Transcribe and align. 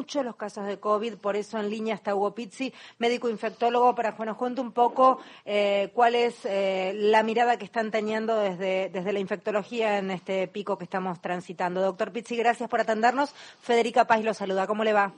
mucho 0.00 0.22
los 0.22 0.34
casos 0.34 0.66
de 0.66 0.80
COVID, 0.80 1.16
por 1.18 1.36
eso 1.36 1.58
en 1.58 1.68
línea 1.68 1.94
está 1.94 2.14
Hugo 2.14 2.34
Pizzi, 2.34 2.72
médico 2.98 3.28
infectólogo, 3.28 3.94
para 3.94 4.16
que 4.16 4.24
nos 4.24 4.38
cuente 4.38 4.62
un 4.62 4.72
poco 4.72 5.20
eh, 5.44 5.90
cuál 5.92 6.14
es 6.14 6.46
eh, 6.46 6.92
la 6.94 7.22
mirada 7.22 7.58
que 7.58 7.66
están 7.66 7.90
teniendo 7.90 8.34
desde, 8.40 8.88
desde 8.88 9.12
la 9.12 9.18
infectología 9.18 9.98
en 9.98 10.10
este 10.10 10.48
pico 10.48 10.78
que 10.78 10.84
estamos 10.84 11.20
transitando. 11.20 11.82
Doctor 11.82 12.12
Pizzi, 12.12 12.34
gracias 12.34 12.70
por 12.70 12.80
atendernos. 12.80 13.34
Federica 13.60 14.06
Paz 14.06 14.24
lo 14.24 14.32
saluda. 14.32 14.66
¿Cómo 14.66 14.84
le 14.84 14.94
va? 14.94 15.12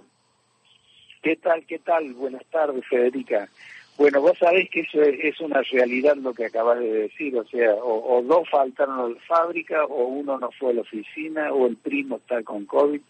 ¿Qué 1.22 1.37
tal? 1.37 1.64
¿Qué 1.64 1.78
tal? 1.78 2.12
Buenas 2.14 2.44
tardes, 2.46 2.85
Federica. 2.88 3.49
Bueno, 3.96 4.21
vos 4.21 4.37
sabés 4.37 4.69
que 4.69 4.80
eso 4.80 5.01
es, 5.01 5.40
una 5.40 5.62
realidad 5.62 6.17
lo 6.17 6.35
que 6.35 6.46
acabas 6.46 6.80
de 6.80 6.92
decir, 6.92 7.38
o 7.38 7.44
sea, 7.44 7.72
o, 7.76 8.21
dos 8.22 8.51
faltaron 8.51 8.99
a 8.99 9.08
la 9.10 9.21
fábrica, 9.28 9.85
o 9.85 10.06
uno 10.06 10.40
no 10.40 10.51
fue 10.58 10.71
a 10.71 10.74
la 10.74 10.80
oficina, 10.80 11.53
o 11.53 11.69
el 11.69 11.76
primo 11.76 12.17
está 12.17 12.42
con 12.42 12.67
COVID. 12.67 13.01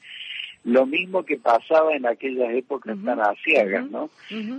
Lo 0.65 0.87
mismo 0.87 1.25
que 1.25 1.37
pasaba 1.39 1.95
en 1.95 2.07
aquellas 2.07 2.55
épocas 2.55 2.97
tan 3.05 3.21
asiagas, 3.21 3.91
¿no? 3.91 4.11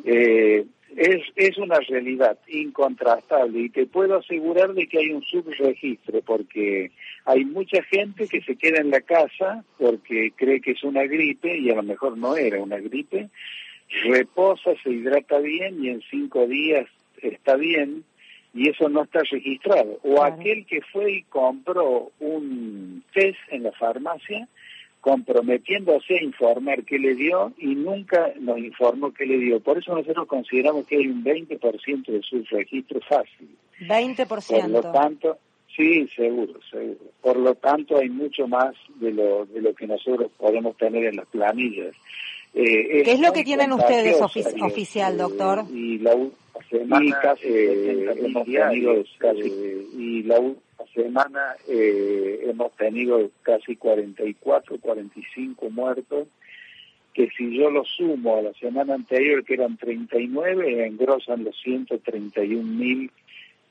eh, 0.06 0.66
es, 0.96 1.22
es 1.36 1.58
una 1.58 1.80
realidad 1.80 2.38
incontrastable 2.48 3.62
y 3.62 3.70
te 3.70 3.86
puedo 3.86 4.18
asegurar 4.18 4.74
de 4.74 4.88
que 4.88 5.00
hay 5.00 5.12
un 5.12 5.24
subregistro 5.24 6.22
porque 6.22 6.92
hay 7.26 7.46
mucha 7.46 7.82
gente 7.84 8.28
que 8.28 8.42
se 8.42 8.56
queda 8.56 8.80
en 8.80 8.92
la 8.92 9.02
casa 9.02 9.64
porque 9.78 10.34
cree 10.36 10.62
que 10.62 10.72
es 10.72 10.84
una 10.84 11.04
gripe 11.04 11.58
y 11.58 11.72
a 11.72 11.76
lo 11.76 11.84
mejor 11.84 12.18
no 12.18 12.36
era 12.36 12.62
una 12.62 12.78
gripe, 12.78 13.30
reposa, 14.04 14.72
se 14.84 14.92
hidrata 14.92 15.40
bien 15.40 15.84
y 15.84 15.90
en 15.90 16.02
cinco 16.10 16.46
días 16.48 16.88
está 17.22 17.56
bien 17.56 18.04
y 18.54 18.70
eso 18.70 18.88
no 18.88 19.04
está 19.04 19.22
registrado. 19.24 20.00
O 20.04 20.24
aquel 20.24 20.66
que 20.66 20.82
fue 20.82 21.12
y 21.12 21.24
compró 21.24 22.12
un 22.20 23.04
test 23.14 23.40
en 23.50 23.64
la 23.64 23.72
farmacia 23.72 24.48
comprometiéndose 25.04 26.16
a 26.16 26.24
informar 26.24 26.86
qué 26.86 26.98
le 26.98 27.14
dio 27.14 27.52
y 27.58 27.76
nunca 27.76 28.32
nos 28.40 28.58
informó 28.58 29.14
qué 29.14 29.26
le 29.26 29.38
dio. 29.38 29.60
Por 29.60 29.78
eso 29.78 29.94
nosotros 29.94 30.26
consideramos 30.28 30.88
que 30.88 30.96
hay 30.96 31.08
un 31.08 31.26
20% 31.26 32.06
de 32.06 32.22
su 32.22 32.42
registro 32.50 33.02
fácil. 33.02 33.50
20%. 33.82 34.26
Por 34.26 34.70
lo 34.70 34.82
tanto, 34.94 35.38
sí, 35.76 36.08
seguro, 36.16 36.54
seguro. 36.72 37.12
Por 37.22 37.36
lo 37.36 37.54
tanto, 37.56 37.98
hay 37.98 38.08
mucho 38.08 38.48
más 38.48 38.76
de 38.96 39.12
lo, 39.12 39.46
de 39.46 39.62
lo 39.62 39.76
que 39.76 39.88
nosotros 39.88 40.32
podemos 40.38 40.78
tener 40.78 41.04
en 41.04 41.18
las 41.18 41.26
planillas. 41.26 41.94
Eh, 42.54 43.04
¿Qué 43.04 43.12
es, 43.12 43.20
lo 43.20 43.34
que 43.34 43.44
tienen 43.44 43.74
ustedes 43.74 44.22
oficial, 44.22 45.18
doctor? 45.18 45.66
Y 45.70 45.98
la 45.98 46.16
semana 46.70 47.36
eh, 47.42 48.14
hemos 48.18 48.46
tenido 48.46 49.04
casi, 49.18 49.88
y 49.98 50.24
la 50.24 50.40
semana 50.94 51.56
eh, 51.68 52.46
hemos 52.48 52.72
tenido 52.76 53.30
casi 53.42 53.76
44, 53.76 54.80
45 54.80 55.70
muertos, 55.70 56.28
que 57.14 57.30
si 57.38 57.58
yo 57.58 57.70
lo 57.70 57.84
sumo 57.86 58.38
a 58.38 58.42
la 58.42 58.54
semana 58.54 58.96
anterior, 58.96 59.44
que 59.44 59.54
eran 59.54 59.78
39, 59.78 60.86
engrosan 60.86 61.44
los 61.44 61.60
131 61.62 62.64
mil 62.64 63.12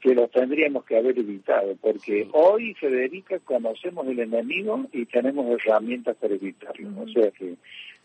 que 0.02 0.14
los 0.16 0.30
tendríamos 0.32 0.84
que 0.84 0.96
haber 0.96 1.16
evitado, 1.16 1.76
porque 1.80 2.26
hoy, 2.32 2.74
Federica, 2.74 3.38
conocemos 3.38 4.06
el 4.08 4.18
enemigo 4.18 4.84
y 4.92 5.06
tenemos 5.06 5.46
herramientas 5.48 6.16
para 6.16 6.34
evitarlo. 6.34 6.88
O 7.02 7.08
sea 7.08 7.30
que 7.30 7.54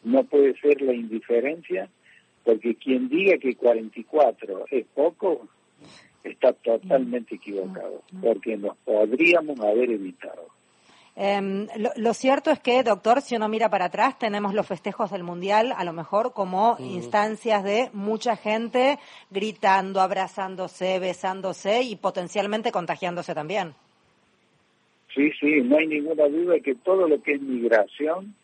no 0.04 0.24
puede 0.24 0.56
ser 0.60 0.80
la 0.84 0.94
indiferencia, 0.94 1.90
porque 2.48 2.76
quien 2.76 3.10
diga 3.10 3.38
que 3.38 3.58
44 3.58 4.68
es 4.72 4.86
poco, 4.96 5.50
está 6.24 6.54
totalmente 6.54 7.36
equivocado, 7.36 8.04
porque 8.22 8.56
nos 8.56 8.78
podríamos 8.78 9.60
haber 9.60 9.92
evitado. 9.92 10.48
Em, 11.18 11.68
lo, 11.98 12.14
cierto 12.14 12.50
es 12.50 12.60
que, 12.62 12.84
doctor, 12.84 13.22
si 13.22 13.36
uno 13.36 13.50
mira 13.50 13.70
para 13.70 13.86
atrás, 13.86 14.18
tenemos 14.18 14.54
los 14.54 14.66
festejos 14.66 15.12
del 15.12 15.24
Mundial, 15.24 15.74
a 15.76 15.84
lo 15.84 15.92
mejor 15.92 16.32
como 16.32 16.78
instancias 16.80 17.66
de 17.66 17.90
mucha 17.92 18.38
gente 18.38 18.98
gritando, 19.30 20.00
abrazándose, 20.00 21.00
besándose 21.00 21.82
y 21.82 21.98
potencialmente 21.98 22.72
contagiándose 22.72 23.36
también. 23.36 23.74
Sí, 25.14 25.32
sí, 25.38 25.62
no 25.64 25.80
hay 25.80 25.88
ninguna 25.88 26.30
duda 26.30 26.54
de 26.54 26.62
que 26.62 26.76
todo 26.76 27.10
lo 27.10 27.22
que 27.22 27.34
es 27.34 27.42
migración 27.42 28.36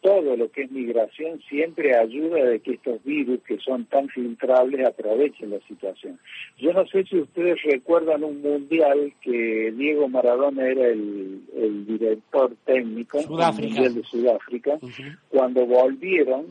todo 0.00 0.36
lo 0.36 0.50
que 0.50 0.62
es 0.62 0.70
migración 0.70 1.40
siempre 1.48 1.96
ayuda 1.96 2.44
de 2.44 2.60
que 2.60 2.74
estos 2.74 3.02
virus 3.02 3.40
que 3.42 3.58
son 3.58 3.84
tan 3.86 4.08
filtrables 4.08 4.86
aprovechen 4.86 5.50
la 5.50 5.60
situación. 5.66 6.18
Yo 6.58 6.72
no 6.72 6.86
sé 6.86 7.04
si 7.04 7.18
ustedes 7.18 7.60
recuerdan 7.64 8.22
un 8.22 8.40
mundial 8.40 9.12
que 9.20 9.72
Diego 9.76 10.08
Maradona 10.08 10.66
era 10.66 10.86
el, 10.88 11.86
director 11.86 12.54
técnico 12.64 13.18
del 13.18 13.28
mundial 13.28 13.94
de 13.94 14.02
Sudáfrica. 14.04 14.78
Cuando 15.30 15.66
volvieron, 15.66 16.46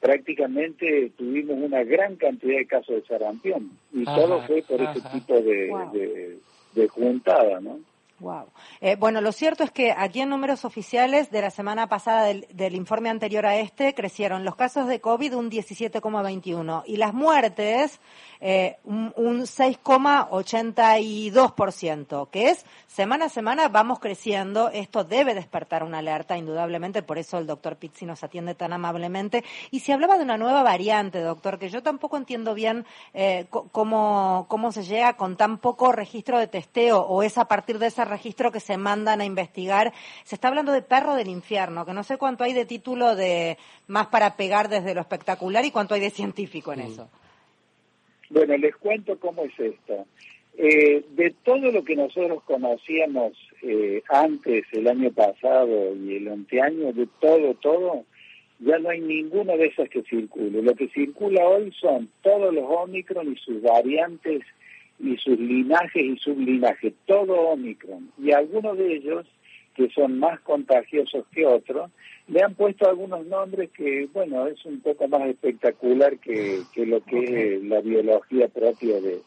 prácticamente 0.00 1.12
tuvimos 1.16 1.56
una 1.58 1.82
gran 1.84 2.16
cantidad 2.16 2.56
de 2.58 2.66
casos 2.66 2.96
de 2.96 3.02
sarampión 3.06 3.72
y 3.92 4.04
todo 4.04 4.40
fue 4.42 4.62
por 4.62 4.80
ese 4.80 5.00
tipo 5.12 5.34
de, 5.40 6.38
de 6.74 6.88
juntada, 6.88 7.60
¿no? 7.60 7.80
Wow. 8.20 8.46
Eh, 8.80 8.94
bueno, 8.96 9.20
lo 9.20 9.32
cierto 9.32 9.64
es 9.64 9.72
que 9.72 9.90
aquí 9.90 10.20
en 10.20 10.28
números 10.28 10.64
oficiales 10.64 11.32
de 11.32 11.42
la 11.42 11.50
semana 11.50 11.88
pasada 11.88 12.26
del, 12.26 12.74
informe 12.76 13.10
anterior 13.10 13.44
a 13.44 13.56
este 13.56 13.92
crecieron 13.92 14.44
los 14.44 14.54
casos 14.54 14.86
de 14.86 15.00
COVID 15.00 15.34
un 15.34 15.50
17,21 15.50 16.84
y 16.86 16.96
las 16.96 17.12
muertes 17.12 17.98
eh, 18.40 18.76
un, 18.84 19.12
un 19.16 19.42
6,82%, 19.42 22.30
que 22.30 22.50
es 22.50 22.64
semana 22.86 23.24
a 23.24 23.28
semana 23.28 23.68
vamos 23.68 23.98
creciendo. 23.98 24.68
Esto 24.68 25.02
debe 25.02 25.34
despertar 25.34 25.82
una 25.82 25.98
alerta, 25.98 26.36
indudablemente, 26.36 27.02
por 27.02 27.18
eso 27.18 27.38
el 27.38 27.46
doctor 27.46 27.76
Pizzi 27.76 28.06
nos 28.06 28.22
atiende 28.22 28.54
tan 28.54 28.72
amablemente. 28.72 29.42
Y 29.70 29.80
se 29.80 29.92
hablaba 29.92 30.18
de 30.18 30.24
una 30.24 30.36
nueva 30.36 30.62
variante, 30.62 31.20
doctor, 31.20 31.58
que 31.58 31.68
yo 31.68 31.82
tampoco 31.82 32.16
entiendo 32.16 32.54
bien 32.54 32.86
eh, 33.12 33.46
cómo, 33.50 34.46
cómo 34.48 34.70
se 34.70 34.84
llega 34.84 35.16
con 35.16 35.36
tan 35.36 35.58
poco 35.58 35.90
registro 35.90 36.38
de 36.38 36.46
testeo 36.46 37.00
o 37.00 37.22
es 37.22 37.38
a 37.38 37.46
partir 37.46 37.78
de 37.78 37.86
esa 37.86 38.03
registro 38.04 38.52
que 38.52 38.60
se 38.60 38.76
mandan 38.76 39.20
a 39.20 39.24
investigar. 39.24 39.92
Se 40.24 40.34
está 40.34 40.48
hablando 40.48 40.72
de 40.72 40.82
perro 40.82 41.14
del 41.14 41.28
infierno, 41.28 41.84
que 41.84 41.92
no 41.92 42.02
sé 42.02 42.16
cuánto 42.16 42.44
hay 42.44 42.52
de 42.52 42.66
título 42.66 43.16
de 43.16 43.58
más 43.86 44.06
para 44.08 44.36
pegar 44.36 44.68
desde 44.68 44.94
lo 44.94 45.00
espectacular 45.00 45.64
y 45.64 45.70
cuánto 45.70 45.94
hay 45.94 46.00
de 46.00 46.10
científico 46.10 46.72
en 46.72 46.80
eso. 46.80 47.08
Bueno, 48.30 48.56
les 48.56 48.74
cuento 48.76 49.18
cómo 49.18 49.44
es 49.44 49.58
esto. 49.58 50.06
Eh, 50.56 51.04
de 51.10 51.34
todo 51.42 51.72
lo 51.72 51.84
que 51.84 51.96
nosotros 51.96 52.42
conocíamos 52.44 53.32
eh, 53.62 54.02
antes, 54.08 54.64
el 54.72 54.86
año 54.86 55.10
pasado 55.10 55.96
y 55.96 56.16
el 56.16 56.28
anteaño, 56.28 56.92
de 56.92 57.08
todo, 57.20 57.54
todo, 57.54 58.04
ya 58.60 58.78
no 58.78 58.90
hay 58.90 59.00
ninguna 59.00 59.56
de 59.56 59.66
esas 59.66 59.88
que 59.88 60.02
circule. 60.02 60.62
Lo 60.62 60.74
que 60.74 60.88
circula 60.88 61.44
hoy 61.44 61.72
son 61.80 62.08
todos 62.22 62.54
los 62.54 62.64
Omicron 62.66 63.32
y 63.32 63.36
sus 63.36 63.62
variantes 63.62 64.42
y 64.98 65.16
sus 65.16 65.38
linajes 65.38 66.02
y 66.02 66.16
sublinajes, 66.18 66.92
todo 67.06 67.34
Omicron. 67.50 68.10
Y 68.22 68.32
algunos 68.32 68.78
de 68.78 68.96
ellos, 68.96 69.26
que 69.74 69.88
son 69.90 70.18
más 70.18 70.40
contagiosos 70.40 71.24
que 71.32 71.46
otros, 71.46 71.90
le 72.28 72.42
han 72.42 72.54
puesto 72.54 72.88
algunos 72.88 73.26
nombres 73.26 73.70
que, 73.70 74.08
bueno, 74.12 74.46
es 74.46 74.64
un 74.64 74.80
poco 74.80 75.08
más 75.08 75.26
espectacular 75.28 76.18
que, 76.18 76.60
que 76.72 76.86
lo 76.86 77.02
que 77.04 77.56
es 77.56 77.64
la 77.64 77.80
biología 77.80 78.48
propia 78.48 79.00
de, 79.00 79.20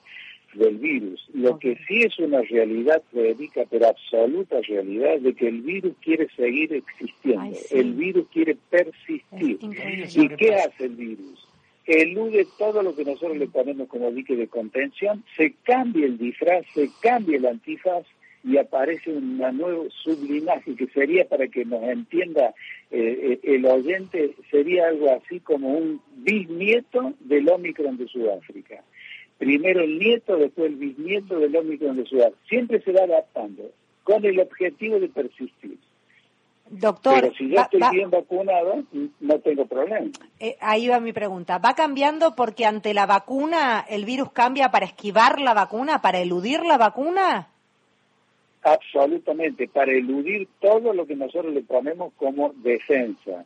del 0.54 0.78
virus. 0.78 1.28
Lo 1.34 1.60
que 1.60 1.78
sí 1.88 2.02
es 2.02 2.18
una 2.20 2.42
realidad, 2.42 3.02
Federica, 3.12 3.64
pero 3.70 3.88
absoluta 3.88 4.60
realidad, 4.62 5.20
de 5.20 5.34
que 5.34 5.48
el 5.48 5.62
virus 5.62 5.94
quiere 6.02 6.28
seguir 6.36 6.74
existiendo. 6.74 7.58
El 7.72 7.94
virus 7.94 8.28
quiere 8.34 8.58
persistir. 8.70 9.60
¿Y 9.62 10.30
qué 10.30 10.56
hace 10.56 10.86
el 10.86 10.96
virus? 10.96 11.47
Elude 11.88 12.46
todo 12.58 12.84
lo 12.84 12.96
que 12.96 13.06
nosotros 13.06 13.38
le 13.38 13.48
ponemos 13.48 13.88
como 13.88 14.12
dique 14.12 14.36
de 14.36 14.48
contención, 14.48 15.24
se 15.36 15.54
cambia 15.64 16.06
el 16.06 16.18
disfraz, 16.18 16.66
se 16.74 16.90
cambia 17.02 17.38
el 17.38 17.46
antifaz 17.46 18.06
y 18.44 18.58
aparece 18.58 19.12
un 19.12 19.38
nuevo 19.38 19.88
sublinaje 20.04 20.76
que 20.76 20.88
sería 20.88 21.28
para 21.28 21.48
que 21.48 21.66
nos 21.66 21.84
entienda 21.84 22.54
eh, 22.92 23.40
eh, 23.42 23.56
el 23.56 23.66
oyente, 23.66 24.36
sería 24.52 24.88
algo 24.88 25.12
así 25.12 25.40
como 25.40 25.70
un 25.70 26.02
bisnieto 26.18 27.14
del 27.22 27.50
Omicron 27.50 27.98
de 27.98 28.08
Sudáfrica. 28.08 28.84
Primero 29.38 29.82
el 29.82 30.00
nieto, 30.00 30.38
después 30.38 30.72
el 30.72 30.78
bisnieto 30.78 31.40
del 31.40 31.56
Omicron 31.56 31.98
de 31.98 32.06
Sudáfrica. 32.06 32.40
Siempre 32.48 32.82
se 32.82 32.92
va 32.92 33.04
adaptando 33.04 33.72
con 34.04 34.24
el 34.26 34.40
objetivo 34.40 35.00
de 35.00 35.10
persistir. 35.10 35.78
Doctor, 36.70 37.22
Pero 37.22 37.34
si 37.34 37.50
yo 37.50 37.62
estoy 37.62 37.82
bien 37.92 38.10
vacunado, 38.10 38.84
no 39.20 39.40
tengo 39.40 39.66
problema. 39.66 40.08
Eh, 40.40 40.58
ahí 40.60 40.88
va 40.88 41.00
mi 41.00 41.14
pregunta. 41.14 41.58
¿Va 41.60 41.76
cambiando 41.76 42.36
porque 42.36 42.66
ante 42.66 42.94
la 42.94 43.06
vacuna 43.06 43.86
el 43.90 44.06
virus 44.06 44.32
cambia 44.32 44.70
para 44.70 44.86
esquivar 44.86 45.40
la 45.40 45.54
vacuna, 45.54 46.02
para 46.02 46.20
eludir 46.20 46.64
la 46.66 46.78
vacuna? 46.78 47.48
Absolutamente, 48.64 49.68
para 49.68 49.92
eludir 49.92 50.48
todo 50.60 50.94
lo 50.94 51.06
que 51.06 51.16
nosotros 51.16 51.54
le 51.54 51.62
ponemos 51.62 52.12
como 52.18 52.54
defensa. 52.58 53.46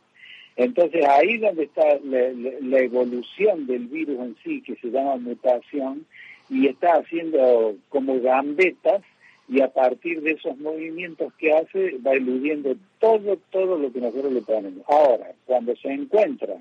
Entonces 0.56 1.04
ahí 1.06 1.38
donde 1.38 1.64
está 1.64 1.82
la, 2.02 2.78
evolución 2.78 3.66
del 3.66 3.86
virus 3.86 4.18
en 4.18 4.36
sí, 4.42 4.62
que 4.62 4.74
se 4.76 4.90
llama 4.90 5.16
mutación, 5.16 6.06
y 6.50 6.66
está 6.66 6.96
haciendo 6.96 7.76
como 7.88 8.20
gambetas 8.20 9.02
y 9.48 9.60
a 9.60 9.68
partir 9.68 10.22
de 10.22 10.32
esos 10.32 10.56
movimientos 10.58 11.32
que 11.34 11.52
hace 11.52 11.98
va 11.98 12.12
eludiendo 12.12 12.74
todo, 12.98 13.38
todo 13.50 13.76
lo 13.76 13.92
que 13.92 14.00
nosotros 14.00 14.32
le 14.32 14.42
ponemos. 14.42 14.84
Ahora, 14.88 15.32
cuando 15.46 15.74
se 15.76 15.88
encuentra 15.88 16.56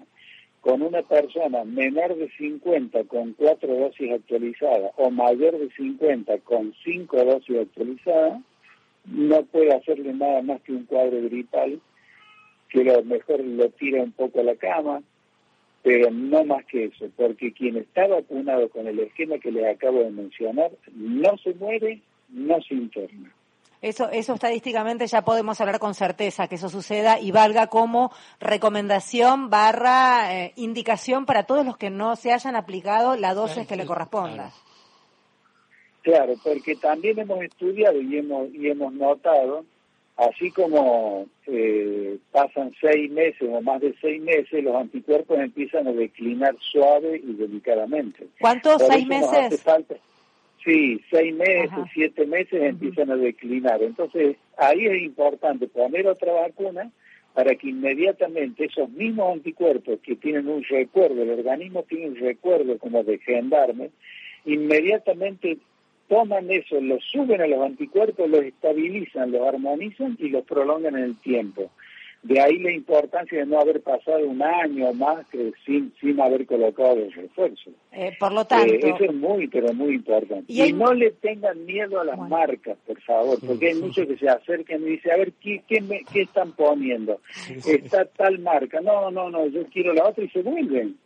con 0.62 0.82
una 0.82 1.02
persona 1.02 1.64
menor 1.64 2.16
de 2.16 2.30
50 2.38 3.04
con 3.06 3.34
cuatro 3.34 3.76
dosis 3.76 4.12
actualizadas 4.12 4.92
o 4.98 5.10
mayor 5.10 5.58
de 5.58 5.70
50 5.72 6.38
con 6.40 6.74
cinco 6.84 7.24
dosis 7.24 7.60
actualizadas, 7.60 8.42
no 9.06 9.44
puede 9.46 9.74
hacerle 9.74 10.14
nada 10.14 10.42
más 10.42 10.62
que 10.62 10.74
un 10.74 10.86
cuadro 10.86 11.22
gripal, 11.24 11.82
que 12.70 12.84
lo 12.84 13.04
mejor 13.04 13.44
lo 13.44 13.70
tira 13.70 14.04
un 14.04 14.12
poco 14.12 14.40
a 14.40 14.44
la 14.44 14.56
cama, 14.56 15.02
pero 15.82 16.12
no 16.12 16.46
más 16.46 16.64
que 16.66 16.86
eso, 16.86 17.10
porque 17.16 17.54
quien 17.54 17.78
está 17.78 18.06
vacunado 18.08 18.70
con 18.70 18.88
el 18.88 19.00
esquema 19.00 19.40
que 19.40 19.52
les 19.52 19.66
acabo 19.66 20.04
de 20.04 20.12
mencionar 20.12 20.72
no 20.94 21.38
se 21.40 21.56
muere, 21.56 22.02
no 22.32 22.62
se 22.62 22.74
interna. 22.76 23.34
Eso, 23.82 24.12
eso 24.12 24.36
estadísticamente 24.36 25.08
ya 25.08 25.24
podemos 25.24 25.60
hablar 25.60 25.80
con 25.80 25.96
certeza 25.96 26.48
que 26.48 26.56
eso 26.56 26.70
suceda 26.70 27.20
y 27.20 27.32
valga 27.32 27.66
como 27.66 28.12
recomendación 28.40 29.50
barra 29.50 30.36
eh, 30.36 30.54
indicación 30.56 31.26
para 31.26 31.44
todos 31.48 31.66
los 31.66 31.78
que 31.78 31.90
no 31.90 32.16
se 32.16 32.32
hayan 32.32 32.56
aplicado 32.56 33.16
la 33.16 33.34
dosis 33.34 33.66
que 33.66 33.76
le 33.76 33.88
corresponda. 33.88 34.52
Claro, 36.04 36.34
porque 36.44 36.76
también 36.76 37.18
hemos 37.18 37.44
estudiado 37.44 38.00
y 38.00 38.18
hemos, 38.18 38.54
y 38.54 38.68
hemos 38.70 38.94
notado, 38.94 39.66
así 40.18 40.52
como 40.52 41.26
eh, 41.48 42.20
pasan 42.32 42.74
seis 42.80 43.10
meses 43.12 43.50
o 43.52 43.62
más 43.62 43.82
de 43.82 43.96
seis 44.00 44.22
meses, 44.22 44.64
los 44.64 44.76
anticuerpos 44.76 45.40
empiezan 45.40 45.88
a 45.88 45.92
declinar 45.92 46.56
suave 46.60 47.20
y 47.24 47.34
delicadamente. 47.34 48.28
¿Cuántos? 48.40 48.84
¿Seis 48.88 49.08
meses? 49.08 49.64
Sí, 50.64 51.02
seis 51.10 51.34
meses, 51.34 51.72
siete 51.94 52.26
meses 52.28 52.62
empiezan 52.62 53.10
a 53.10 53.16
declinar. 53.16 53.82
Entonces, 53.82 54.38
ahí 54.58 54.86
es 54.86 55.02
importante 55.02 55.68
poner 55.68 56.06
otra 56.08 56.34
vacuna 56.34 56.92
para 57.34 57.56
que 57.56 57.70
inmediatamente 57.70 58.66
esos 58.66 58.90
mismos 58.90 59.34
anticuerpos 59.34 60.00
que 60.02 60.16
tienen 60.16 60.48
un 60.48 60.64
recuerdo, 60.64 61.24
el 61.24 61.32
organismo 61.32 61.84
tiene 61.84 62.10
un 62.10 62.16
recuerdo 62.16 62.78
como 62.78 63.04
de 63.04 63.18
gendarme, 63.20 63.90
inmediatamente 64.46 65.58
toman 66.10 66.52
eso, 66.52 66.80
lo 66.82 67.00
suben 67.00 67.42
a 67.42 67.48
los 67.48 67.64
anticuerpos, 67.64 68.30
los 68.30 68.44
estabilizan, 68.44 69.32
los 69.32 69.48
armonizan 69.48 70.18
y 70.20 70.30
los 70.30 70.44
prolongan 70.44 70.98
en 70.98 71.04
el 71.06 71.18
tiempo. 71.22 71.72
De 72.24 72.40
ahí 72.40 72.60
la 72.60 72.72
importancia 72.72 73.40
de 73.40 73.48
no 73.48 73.60
haber 73.60 73.82
pasado 73.82 74.28
un 74.28 74.44
año 74.44 74.94
más 74.94 75.26
que 75.28 75.54
sin, 75.66 75.92
sin 76.00 76.22
haber 76.22 76.46
colocado 76.46 76.94
el 76.94 77.12
refuerzo. 77.12 77.72
Eh, 77.92 78.16
por 78.20 78.32
lo 78.32 78.46
tanto. 78.46 78.72
Eh, 78.72 78.80
eso 78.84 79.06
es 79.06 79.14
muy, 79.14 79.48
pero 79.48 79.74
muy 79.74 79.96
importante. 79.96 80.46
Y, 80.48 80.72
no 80.72 80.94
le 80.94 81.12
tengan 81.12 81.66
miedo 81.66 82.00
a 82.00 82.06
las 82.06 82.20
marcas, 82.20 82.78
por 82.86 83.02
favor, 83.02 83.40
porque 83.46 83.70
hay 83.70 83.76
muchos 83.76 84.06
que 84.08 84.18
se 84.18 84.30
acercan 84.30 84.84
y 84.84 84.92
dicen, 84.92 85.12
a 85.14 85.18
ver, 85.18 85.34
¿qué, 85.42 85.64
qué, 85.68 85.84
qué 86.14 86.22
están 86.22 86.52
poniendo? 86.52 87.22
Está 87.66 88.06
tal 88.06 88.38
marca. 88.38 88.82
No, 88.82 89.10
no, 89.10 89.32
no, 89.32 89.48
yo 89.48 89.66
quiero 89.74 89.92
la 89.94 90.08
otra 90.08 90.24
y 90.24 90.30
se 90.30 90.44
vuelven. 90.44 90.98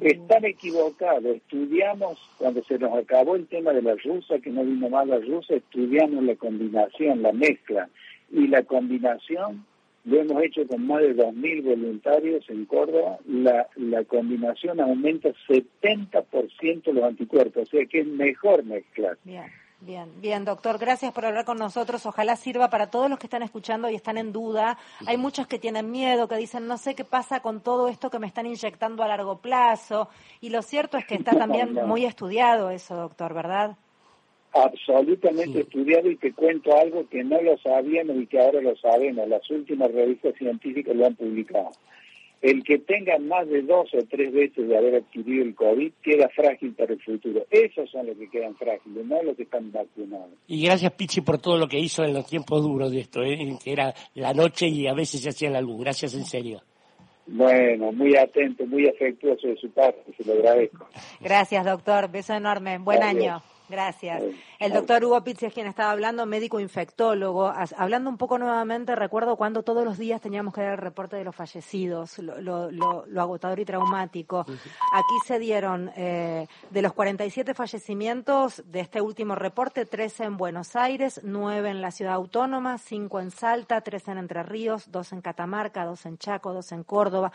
Están 0.00 0.44
equivocados. 0.44 1.36
Estudiamos, 1.36 2.18
cuando 2.36 2.64
se 2.64 2.78
nos 2.78 2.98
acabó 2.98 3.36
el 3.36 3.46
tema 3.46 3.72
de 3.72 3.82
la 3.82 3.94
rusa, 3.94 4.40
que 4.40 4.50
no 4.50 4.64
vino 4.64 4.88
más 4.88 5.06
la 5.06 5.18
rusa, 5.18 5.54
estudiamos 5.54 6.24
la 6.24 6.34
combinación, 6.34 7.22
la 7.22 7.32
mezcla. 7.32 7.88
Y 8.30 8.48
la 8.48 8.64
combinación 8.64 9.64
lo 10.04 10.20
hemos 10.20 10.42
hecho 10.42 10.66
con 10.66 10.86
más 10.86 11.00
de 11.02 11.16
2.000 11.16 11.62
voluntarios 11.62 12.44
en 12.48 12.64
Córdoba. 12.66 13.18
La, 13.26 13.68
la 13.76 14.04
combinación 14.04 14.80
aumenta 14.80 15.30
70% 15.48 16.92
los 16.92 17.04
anticuerpos, 17.04 17.62
o 17.62 17.66
sea 17.66 17.86
que 17.86 18.00
es 18.00 18.06
mejor 18.06 18.64
mezclar. 18.64 19.18
Bien. 19.24 19.46
Bien, 19.80 20.10
bien, 20.20 20.44
doctor, 20.44 20.76
gracias 20.76 21.12
por 21.12 21.24
hablar 21.24 21.44
con 21.44 21.56
nosotros. 21.56 22.04
Ojalá 22.04 22.34
sirva 22.34 22.68
para 22.68 22.90
todos 22.90 23.08
los 23.08 23.16
que 23.16 23.28
están 23.28 23.44
escuchando 23.44 23.88
y 23.88 23.94
están 23.94 24.18
en 24.18 24.32
duda. 24.32 24.76
Hay 25.06 25.16
muchos 25.16 25.46
que 25.46 25.60
tienen 25.60 25.92
miedo, 25.92 26.26
que 26.26 26.34
dicen, 26.34 26.66
no 26.66 26.78
sé 26.78 26.96
qué 26.96 27.04
pasa 27.04 27.40
con 27.40 27.60
todo 27.60 27.86
esto 27.86 28.10
que 28.10 28.18
me 28.18 28.26
están 28.26 28.46
inyectando 28.46 29.04
a 29.04 29.08
largo 29.08 29.38
plazo. 29.38 30.08
Y 30.40 30.50
lo 30.50 30.62
cierto 30.62 30.98
es 30.98 31.06
que 31.06 31.14
está 31.14 31.30
también 31.38 31.74
muy 31.86 32.04
estudiado 32.06 32.70
eso, 32.70 32.96
doctor, 32.96 33.34
¿verdad? 33.34 33.76
Absolutamente 34.64 35.60
estudiado 35.60 36.10
y 36.10 36.16
te 36.16 36.32
cuento 36.32 36.76
algo 36.76 37.08
que 37.08 37.24
no 37.24 37.40
lo 37.40 37.56
sabíamos 37.58 38.16
y 38.16 38.26
que 38.26 38.40
ahora 38.40 38.60
lo 38.60 38.76
sabemos. 38.76 39.28
Las 39.28 39.48
últimas 39.50 39.92
revistas 39.92 40.34
científicas 40.36 40.94
lo 40.94 41.06
han 41.06 41.16
publicado. 41.16 41.70
El 42.40 42.62
que 42.62 42.78
tenga 42.78 43.18
más 43.18 43.48
de 43.48 43.62
dos 43.62 43.92
o 43.94 43.98
tres 44.08 44.32
veces 44.32 44.68
de 44.68 44.76
haber 44.76 44.94
adquirido 44.94 45.42
el 45.42 45.56
COVID 45.56 45.90
queda 46.02 46.28
frágil 46.28 46.72
para 46.72 46.92
el 46.92 47.02
futuro. 47.02 47.44
Esos 47.50 47.90
son 47.90 48.06
los 48.06 48.16
que 48.16 48.30
quedan 48.30 48.54
frágiles, 48.54 49.04
no 49.06 49.20
los 49.24 49.36
que 49.36 49.42
están 49.42 49.72
vacunados. 49.72 50.30
Y 50.46 50.64
gracias, 50.64 50.92
Pichi, 50.92 51.20
por 51.20 51.38
todo 51.38 51.58
lo 51.58 51.66
que 51.66 51.80
hizo 51.80 52.04
en 52.04 52.14
los 52.14 52.26
tiempos 52.26 52.62
duros 52.62 52.92
de 52.92 53.00
esto, 53.00 53.24
¿eh? 53.24 53.56
que 53.62 53.72
era 53.72 53.92
la 54.14 54.32
noche 54.34 54.68
y 54.68 54.86
a 54.86 54.94
veces 54.94 55.20
se 55.20 55.30
hacía 55.30 55.50
la 55.50 55.60
luz. 55.60 55.80
Gracias 55.80 56.14
en 56.14 56.24
serio. 56.24 56.62
Bueno, 57.26 57.92
muy 57.92 58.16
atento, 58.16 58.64
muy 58.66 58.88
afectuoso 58.88 59.48
de 59.48 59.56
su 59.56 59.70
parte, 59.70 60.00
se 60.16 60.24
lo 60.24 60.32
agradezco. 60.34 60.88
Gracias, 61.20 61.66
doctor. 61.66 62.10
Beso 62.10 62.34
enorme. 62.34 62.78
Buen 62.78 63.02
año. 63.02 63.42
Gracias. 63.68 64.22
El 64.58 64.72
doctor 64.72 65.04
Hugo 65.04 65.22
Pizzi 65.22 65.46
es 65.46 65.54
quien 65.54 65.66
estaba 65.66 65.90
hablando, 65.90 66.24
médico 66.26 66.58
infectólogo. 66.58 67.52
Hablando 67.76 68.08
un 68.10 68.16
poco 68.16 68.38
nuevamente, 68.38 68.96
recuerdo 68.96 69.36
cuando 69.36 69.62
todos 69.62 69.84
los 69.84 69.98
días 69.98 70.20
teníamos 70.20 70.54
que 70.54 70.62
dar 70.62 70.72
el 70.72 70.78
reporte 70.78 71.16
de 71.16 71.24
los 71.24 71.36
fallecidos, 71.36 72.18
lo, 72.18 72.70
lo, 72.70 73.20
agotador 73.20 73.60
y 73.60 73.64
traumático. 73.64 74.40
Aquí 74.40 75.14
se 75.26 75.38
dieron 75.38 75.90
eh, 75.96 76.46
de 76.70 76.82
los 76.82 76.92
47 76.92 77.54
fallecimientos 77.54 78.62
de 78.66 78.80
este 78.80 79.00
último 79.00 79.34
reporte, 79.34 79.84
13 79.84 80.24
en 80.24 80.36
Buenos 80.36 80.74
Aires, 80.74 81.20
9 81.22 81.70
en 81.70 81.82
la 81.82 81.90
ciudad 81.90 82.14
autónoma, 82.14 82.78
5 82.78 83.20
en 83.20 83.30
Salta, 83.30 83.80
3 83.80 84.08
en 84.08 84.18
Entre 84.18 84.42
Ríos, 84.42 84.90
2 84.90 85.12
en 85.12 85.20
Catamarca, 85.20 85.84
2 85.84 86.06
en 86.06 86.18
Chaco, 86.18 86.52
2 86.54 86.72
en 86.72 86.84
Córdoba, 86.84 87.32